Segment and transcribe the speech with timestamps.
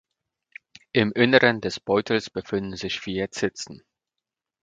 [0.93, 3.83] Im Inneren des Beutels befinden sich vier Zitzen.